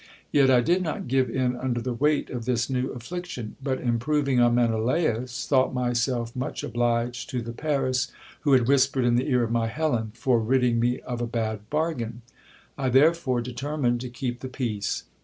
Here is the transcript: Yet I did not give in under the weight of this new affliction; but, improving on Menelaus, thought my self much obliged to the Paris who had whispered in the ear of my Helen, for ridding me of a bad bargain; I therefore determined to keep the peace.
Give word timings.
Yet 0.31 0.49
I 0.49 0.61
did 0.61 0.81
not 0.81 1.07
give 1.07 1.29
in 1.29 1.55
under 1.55 1.79
the 1.79 1.93
weight 1.93 2.31
of 2.31 2.45
this 2.45 2.71
new 2.71 2.87
affliction; 2.87 3.55
but, 3.61 3.79
improving 3.79 4.39
on 4.39 4.55
Menelaus, 4.55 5.45
thought 5.45 5.75
my 5.75 5.93
self 5.93 6.35
much 6.35 6.63
obliged 6.63 7.29
to 7.29 7.39
the 7.43 7.51
Paris 7.51 8.11
who 8.39 8.53
had 8.53 8.67
whispered 8.67 9.05
in 9.05 9.13
the 9.15 9.29
ear 9.29 9.43
of 9.43 9.51
my 9.51 9.67
Helen, 9.67 10.09
for 10.15 10.39
ridding 10.39 10.79
me 10.79 11.01
of 11.01 11.21
a 11.21 11.27
bad 11.27 11.69
bargain; 11.69 12.23
I 12.79 12.89
therefore 12.89 13.41
determined 13.41 14.01
to 14.01 14.09
keep 14.09 14.39
the 14.39 14.49
peace. 14.49 15.03